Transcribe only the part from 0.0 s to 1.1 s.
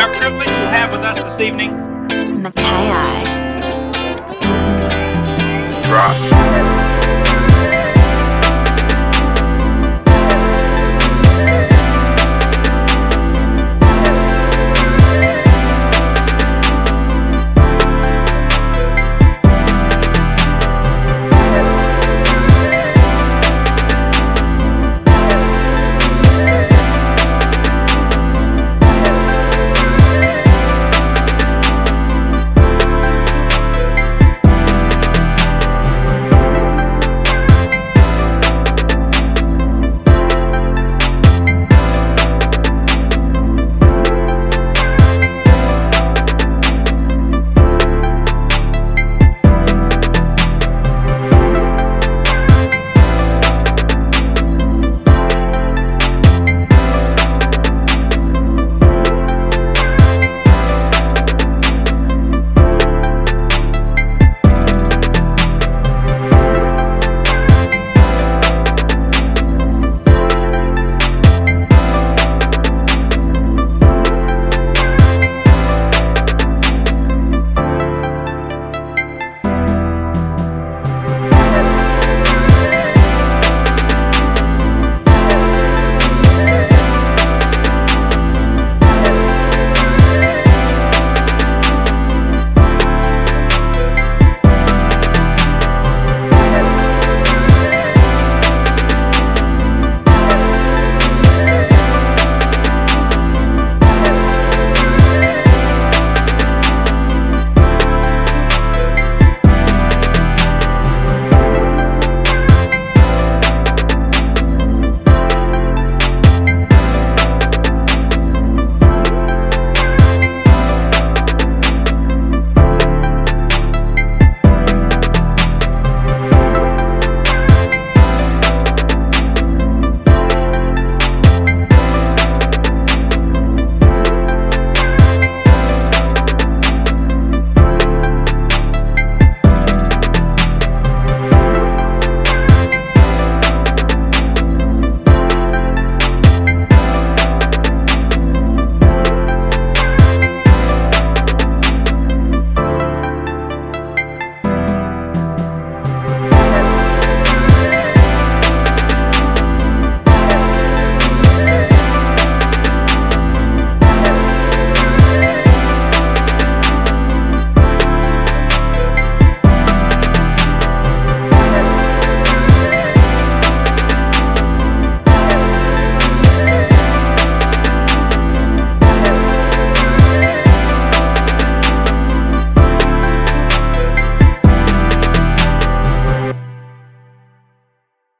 We are privileged to have with